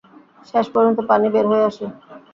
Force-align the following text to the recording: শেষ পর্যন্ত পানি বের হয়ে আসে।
শেষ 0.49 0.65
পর্যন্ত 0.73 0.99
পানি 1.09 1.27
বের 1.33 1.45
হয়ে 1.51 1.67
আসে। 1.69 1.85